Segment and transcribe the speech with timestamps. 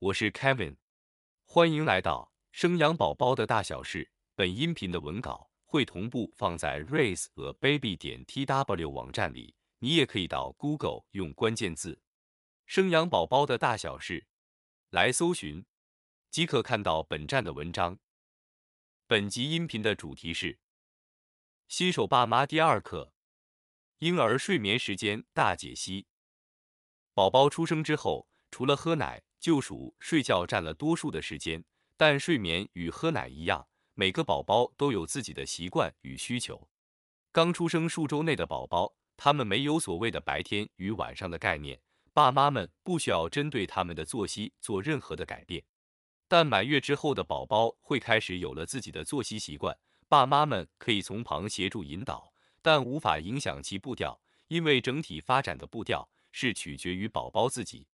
[0.00, 0.76] 我是 Kevin，
[1.44, 4.12] 欢迎来到生养宝宝的大小事。
[4.36, 12.00] 本音频的文稿会同步放在 raiseababy 点 tw 网站里，你也可以到 Google 用关键字
[12.64, 14.28] “生养宝宝的大小事”
[14.90, 15.66] 来搜寻，
[16.30, 17.98] 即可看到本站的文章。
[19.08, 20.60] 本集音频的主题是
[21.66, 23.12] 新手爸妈第二课：
[23.98, 26.06] 婴儿睡眠时间大解析。
[27.14, 31.64] 宝宝出生之后，除了喝奶，就属睡觉占了多数的时间。
[31.96, 36.68] 但睡眠与喝奶一样，每个宝宝都有自己的习惯与需求。
[37.32, 41.80] 刚出生数周内的宝宝，他们没有所谓的白天与晚上的概念，
[42.12, 45.64] 爸妈们不需要针对他们的作息做任何的改变。
[46.28, 49.76] 但满月之后的宝宝会开始有了自己的作息习惯，
[50.08, 56.08] 爸妈们可以从旁协助引导，但无法影响其步调，因为整体发展的步调。
[56.30, 57.88] 是取决于宝宝自己。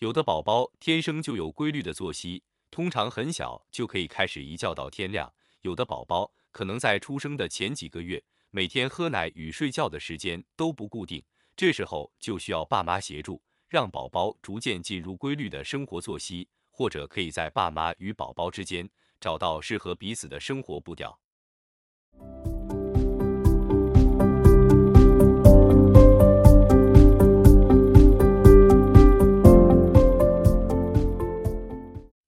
[0.00, 5.26] 有的宝宝天生就有规律的作息，通常很小就可以开始一觉到天亮；
[5.62, 11.24] 有的宝宝可能在出生的前几个月，每天喝奶与睡觉的时间都不固定，
[11.56, 18.86] 这时候就需要爸妈协助，让宝宝逐渐进入规律的生活作息，或者可以在爸妈与宝宝之间
[19.18, 21.18] 找到适合彼此的生活步调。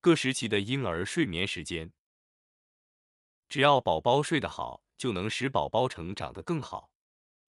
[0.09, 1.93] 各时期的婴儿睡眠时间，
[3.47, 6.91] 只要宝宝睡得好，就能使宝宝成长得更好。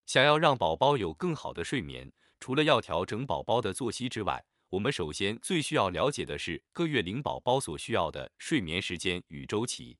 [0.06, 9.98] 想要让宝宝有更好的睡眠，除了要调整宝宝的作息之外，我们首先最需要了解的是各月龄宝宝所需要的睡眠时间与周期。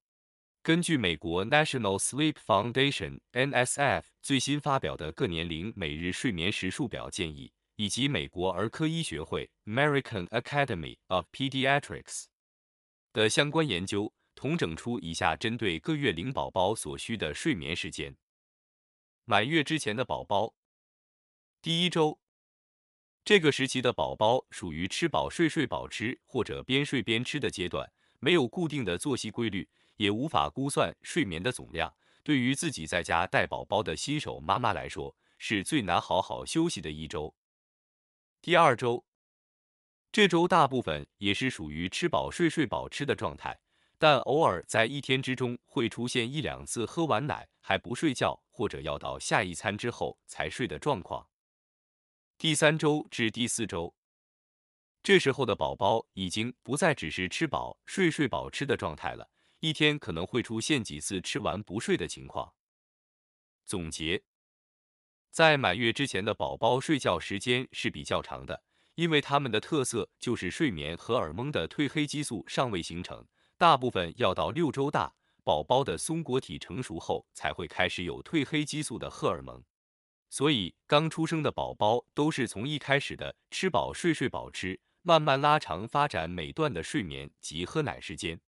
[0.62, 12.26] 根据美国 National Sleep Foundation（NSF） 最新发表的各年龄每日睡眠时数表建议，以及美国儿科医学会 （American Academy of Pediatrics）。
[13.12, 18.16] 的相关研究统整出以下针对各月龄宝宝所需的睡眠时间：
[19.26, 20.54] 满月之前的宝宝，
[21.60, 22.20] 第一周，
[23.26, 31.96] 这个时期的宝宝属于吃饱睡睡饱吃或者边睡边吃的阶段，没有固定的作息规律，也无法估算睡眠的总量。
[32.24, 37.36] 对于自己在家带宝宝的新手妈妈来说，是最难好好休息的一周。
[38.40, 39.09] 第二周。
[40.12, 43.60] 这周大部分也是属于吃饱睡睡饱吃的状态，
[44.00, 51.30] 但偶尔在一天之中会出现一两次喝完奶还不睡觉，或者要到下一餐之后才睡的状况。
[52.40, 53.94] 第三周至第四周，
[55.04, 62.56] 这时候的宝宝已经不再只是吃饱睡睡饱吃的状态了，一天可能会出现几次吃完不睡的情况。
[63.64, 64.24] 总结，
[65.30, 68.64] 在满月之前的宝宝睡觉时间是比较长的。
[69.00, 73.26] 因为他们的特色就是睡眠荷尔蒙的褪黑激素尚未形成，
[73.58, 79.64] 大部分要到六周大，宝宝的松果体成熟后才会开始有褪黑激素的荷尔蒙。
[80.30, 88.42] 所以刚出生的宝宝都是从一开始的吃饱睡睡饱吃，慢慢拉长发展每段的睡眠及喝奶时间。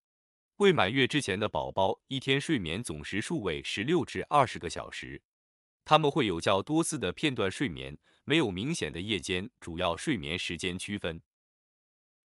[0.57, 5.21] 未满月之前的宝宝一天睡眠总时数为十六至二十个小时，
[5.85, 7.97] 他们会有较多次的片段睡眠。
[8.23, 11.21] 没有明显的夜间主要睡眠时间区分。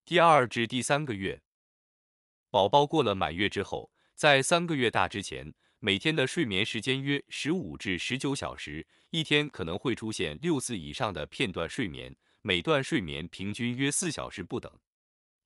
[0.05, 1.43] 第二至第三个月，
[2.51, 14.73] 宝宝过了满月之后，在三个月大之前，每天的睡眠时间约十五至十九小时，一天可能会出现六次以上的片段睡眠，每段睡眠平均约四小时不等。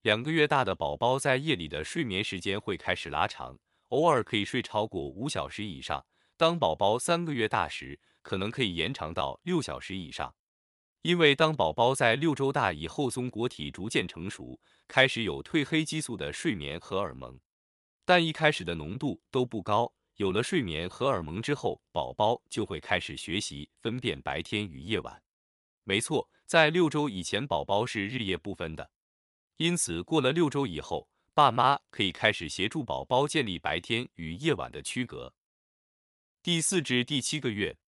[0.03, 6.05] 两个月大的宝宝在夜里的睡眠时间会开始拉长，偶尔可以睡超过五小时以上。
[6.37, 10.35] 当宝宝三个月大时，可能可以延长到六小时以上。
[11.03, 17.41] 因为当宝宝在六周大以后，松果体逐渐成熟，开始有褪黑激素的睡眠荷尔蒙，
[18.05, 19.95] 但一开始的浓度都不高。
[20.17, 25.23] 有了睡眠荷尔蒙之后，宝宝就会开始学习分辨白天与夜晚。
[25.85, 28.91] 没错，在六周以前，宝宝是日夜不分的。
[29.57, 35.33] 因此，过了六周以后，爸妈可以开始协助宝宝建立白天与夜晚的区隔。
[36.43, 37.79] 第四至第七个月。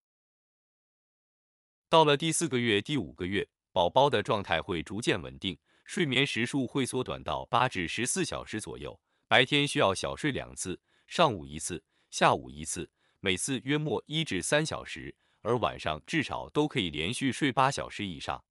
[1.92, 8.98] 到了第四个月、第五个月，宝宝的状态会逐渐稳定，睡眠时数会缩短到八至十四小时左右。
[9.28, 12.90] 白天需要小睡两次，上午一次，下午一次，
[13.20, 18.42] 每次约莫一至三小时；而晚上至少都可以连续睡八小时以上。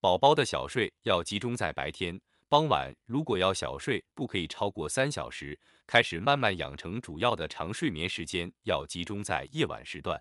[0.00, 5.56] 宝宝的小睡要集中在白天，傍晚如果要小睡，不可以超过三小时。
[5.86, 10.20] 开始慢慢养成主要的长睡眠时间，要集中在夜晚时段。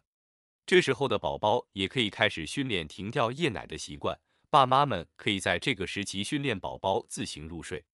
[0.66, 4.20] 这时候的宝宝也可以开始训练停掉夜奶的习惯，
[4.50, 7.86] 爸妈们可以在这个时期训练宝宝自行入睡。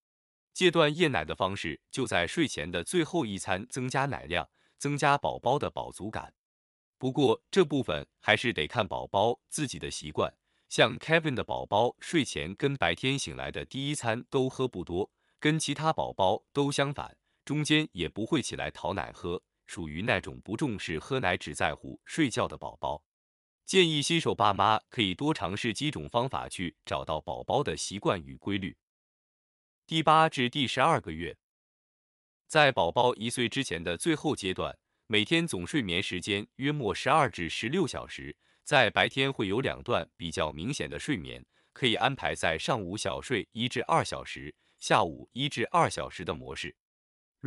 [0.53, 6.33] 戒断夜奶的方式就在睡前的最后一餐增加奶量，增加宝宝的饱足感。
[6.97, 10.33] 不过这部分还是得看宝宝自己的习惯。
[10.67, 15.09] 像 Kevin 的宝宝睡前跟白天醒来的第一餐都喝不多，
[15.39, 17.15] 跟其他宝宝都相反，
[17.45, 23.03] 中间也不会起来讨奶喝，属于那种不重视喝奶只在乎睡觉的宝宝。
[23.65, 28.75] 建议新手爸妈可以多尝试几种方法去找到宝宝的习惯与规律。
[29.85, 31.37] 第八至第十二个月，
[32.47, 38.35] 在宝宝一岁之前的最后阶段，每天总睡眠时间约莫十二至十六小时。
[38.63, 46.75] 在白天会有两段比较明显的睡眠，可以安排在上午小睡一至二小时，下午一至二小时的模式。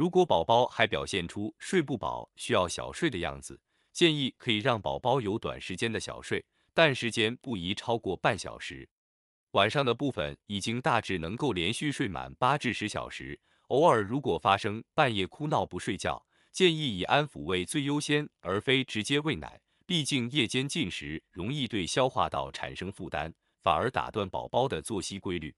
[0.00, 3.60] 如果宝宝还表现出睡不饱、需要小睡的样子，
[3.92, 6.42] 建议可以让宝宝有短时间的小睡，
[6.72, 8.88] 但时间不宜超过半小时。
[9.50, 13.38] 晚上的部分已经大致能够连续睡满八至十小时，
[13.68, 19.60] 偶尔如果发生半夜哭闹不睡觉，建议以安抚为最优先，而非直接喂奶。
[19.84, 25.54] 毕竟夜间进食容易对消化道产生负担，反而打断宝宝的作息规律。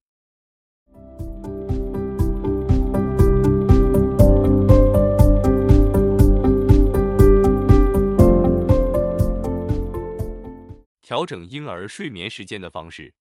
[11.13, 13.13] 调整婴儿睡眠时间的方式，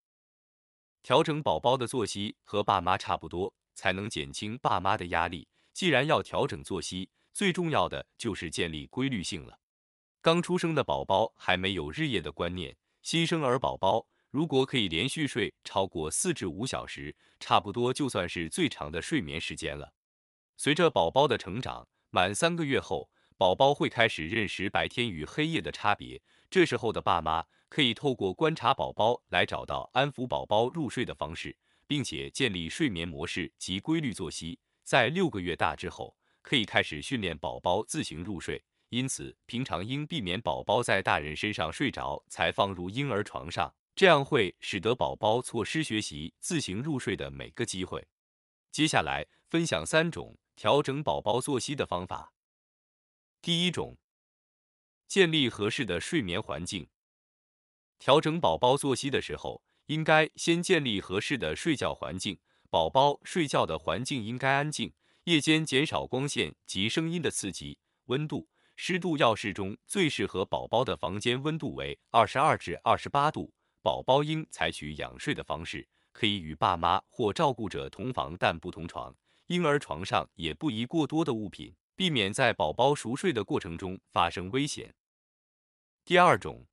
[1.03, 5.49] 调整宝宝的作息和爸妈差不多，才能减轻爸妈的压力。
[5.73, 9.59] 既然要调整作息，最重要的就是建立规律性了。
[10.21, 19.91] 刚出生的宝宝还没有日夜的观念，新生儿宝宝如果可以连续睡超过四至五小时，差不多就算是最长的睡眠时间了。
[20.55, 26.21] 随着宝宝的成长，满三个月后，宝宝会开始认识白天与黑夜的差别。
[26.49, 31.57] 这时候的爸妈可以透过观察宝宝来找到安抚宝宝入睡的方式，
[31.87, 34.59] 并且建立睡眠模式及规律作息。
[34.83, 38.61] 在六个月大之后，可以开始训练宝宝自行入睡。
[38.89, 48.05] 因此，平常应避免宝宝在大人身上睡着才放入婴儿床上，这样会使得宝宝错失学习自行入睡的每个机会。
[48.69, 52.33] 接下来分享三种调整宝宝作息的方法。
[53.41, 53.97] 第一种，
[55.07, 56.89] 建立合适的睡眠环境。
[58.01, 62.39] 调整宝宝作息的时候，应该先建立合适的睡觉环境。
[62.67, 64.91] 宝宝睡觉的环境应该安静，
[65.25, 68.47] 夜间减少光线及声音的刺激，温度。
[68.75, 73.53] 湿度要适中，最适合宝宝的房间温度为二十二至二十八度。
[73.83, 79.15] 宝宝应采取仰睡的方式，可以与爸妈或照顾者同房但不同床。
[79.45, 84.91] 婴儿床上也不宜过多的物品，避免在宝宝熟睡的过程中发生危险。
[86.03, 86.65] 第二种，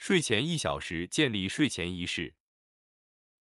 [0.00, 2.32] 睡前一小时建立睡前仪式。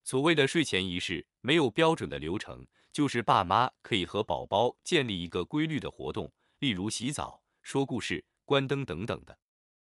[0.03, 6.29] 所谓的睡前仪式没有标准的流程，就是爸妈可以和宝宝建立一个规律的活动，
[6.59, 7.41] 例如洗澡。
[7.61, 9.39] 说故事、关灯等等的，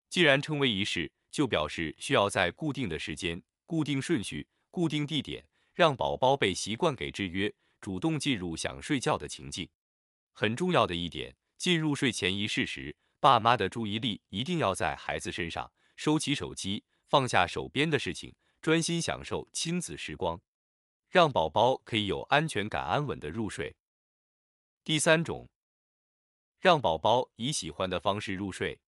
[0.10, 9.70] 既然称为仪式，就表示需要在固定的时间、固定顺序、固定地点，让宝宝被习惯给制约，主动进入想睡觉的情境。
[10.34, 20.40] 很重要的一点，进入睡前仪式时，爸妈的注意力一定要在孩子身上，收起手机，放下手边的事情，专心享受亲子时光，
[21.10, 23.76] 让宝宝可以有安全感、安稳的入睡。
[24.84, 25.50] 第三种。
[26.60, 28.80] 让宝宝以喜欢的方式入睡。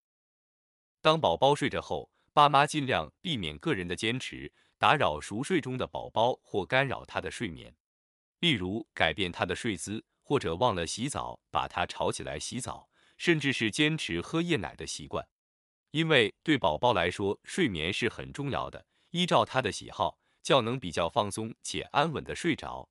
[1.02, 7.76] 当宝宝睡着后，爸妈尽量避免个人的坚持，打扰熟睡中的宝宝或干扰他的睡眠。
[8.40, 15.28] 例如，改变他的睡姿，或者忘了洗澡，把他吵起来洗澡，甚至是坚持喝夜奶的习惯。
[15.92, 18.86] 因为对宝宝来说，睡眠是很重要的。
[19.10, 22.88] 依照他的喜好，较能比较放松且安稳的睡着。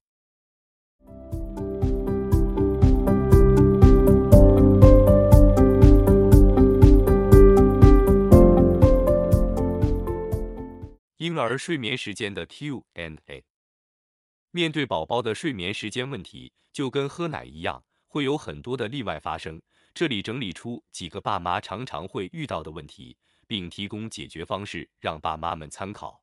[11.18, 13.44] 婴儿睡眠时间的 Q and A
[14.50, 19.62] 面对宝宝的睡眠时间问题，就跟喝奶一样，会有很多的例外发生。
[19.98, 26.22] 这里整理出几个爸妈常常会遇到的问题，并提供解决方式让爸妈们参考。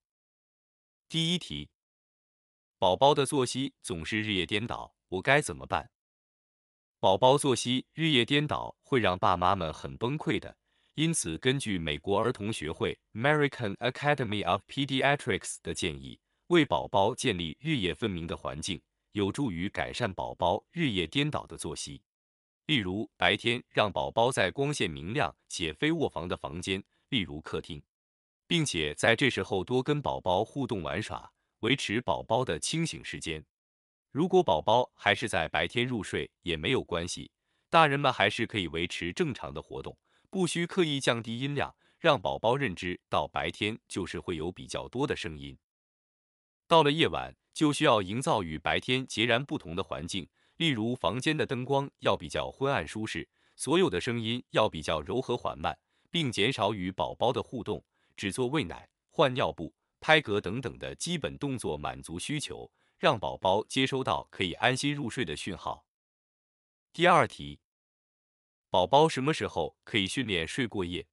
[1.09, 1.69] 第一题，
[2.79, 5.91] 宝宝的作息总是日夜颠倒，我该怎么办？
[7.01, 10.55] 宝宝作息日夜颠倒会让爸妈们很崩溃的。
[10.93, 16.17] 因此，根据美国儿童学会 （American Academy of Pediatrics） 的建议，
[16.47, 22.01] 为宝宝建立日夜分明的环境，有助于改善宝宝日夜颠倒的作息。
[22.65, 27.81] 例如，白天让宝宝在光线明亮且非卧房的房间，例如客厅，
[28.47, 33.45] 并且在这时候多跟宝宝互动玩耍，维持宝宝的清醒时间。
[34.11, 37.29] 如果宝宝还是在白天入睡也没有关系，
[37.69, 39.95] 大人们还是可以维持正常的活动，
[40.31, 45.55] 不需刻意降低音量，让宝宝认知到白天就是会有比较多的声音。
[46.67, 55.77] 到了夜晚，就需要营造与白天截然不同的环境，例如房间的灯光要比较昏暗舒适，所有的声音要比较柔和缓慢，
[56.09, 57.83] 并减少与宝宝的互动，
[58.15, 62.71] 只做喂奶、换尿布、拍嗝等等的基本动作，满足需求。
[62.97, 65.85] 让宝宝接收到可以安心入睡的讯号。
[66.93, 67.59] 第二题，
[68.69, 71.05] 宝宝什么时候可以训练睡过夜？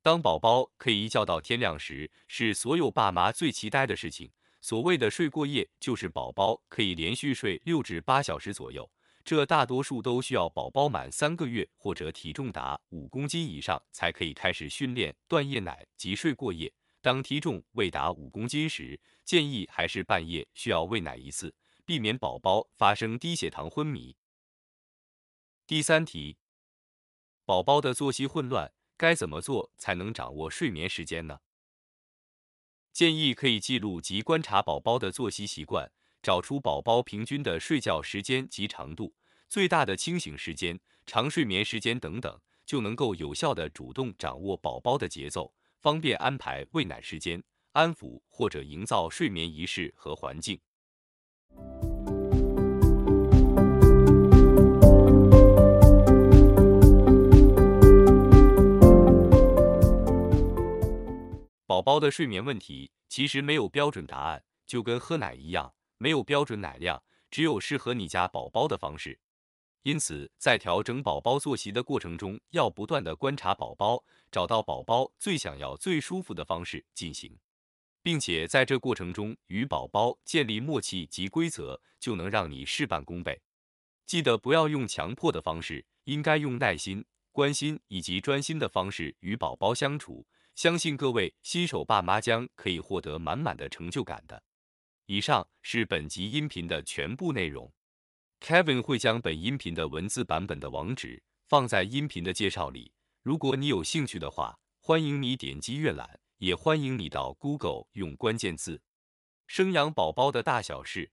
[0.00, 4.30] 当宝宝可以一觉到天亮时，是所有爸妈最期待的事情。
[4.60, 8.90] 所谓的睡过夜，就是宝宝可以连续睡六至八小时左右。
[9.24, 16.72] 这大多数都需要宝宝满三个月或者体重达五公斤以上，才可以开始训练断夜奶及睡过夜。
[17.00, 24.16] 当体重未达五公斤时，建议还是半夜需要喂奶一次，避免宝宝发生低血糖昏迷。
[25.66, 26.38] 第三题，
[27.44, 31.40] 宝宝的作息混乱，该怎么做才能掌握睡眠时间呢？
[32.92, 35.90] 建议可以记录及观察宝宝的作息习惯，
[36.22, 39.14] 找出宝宝平均的睡觉时间及长度、
[39.48, 45.54] 最大的清醒时间、长睡眠时间等等，就能够有效的主动掌握宝宝的节奏。
[45.80, 47.40] 方便安排喂奶时间、
[47.70, 50.60] 安抚或者营造睡眠仪式和环境。
[61.78, 69.16] 宝宝的睡眠问题其实没有标准答案，就跟喝奶一样，没有标准奶量，只有适合你家宝宝的方式。
[69.84, 77.38] 因此，在调整宝宝作息的过程中，要不断的观察宝宝，找到宝宝最想要、最舒服的方式进行，
[78.02, 83.40] 并且在这过程中与宝宝建立默契及规则，就能让你事半功倍。
[84.04, 90.26] 记得不要用强迫的方式，应该用耐心、关心以及专心的方式与宝宝相处。
[90.58, 94.42] 相信各位新手爸妈将可以获得满满的成就感的。
[95.06, 97.72] 以上是本集音频的全部内容。
[98.40, 102.90] Kevin 会将本音频的文字版本的网址放在音频的介绍里。
[103.22, 108.82] 如果你有兴趣的话，欢迎你点击阅览，也欢迎你到 Google 用关键字
[109.46, 111.12] “生养宝宝的大小事”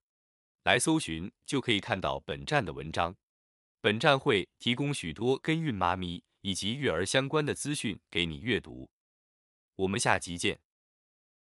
[0.66, 3.16] 来搜寻，就可以看到本站的文章。
[3.80, 8.90] 本站会提供许多跟孕妈咪以及育儿相关的资讯给你阅读。
[9.78, 10.65] 我们下集见。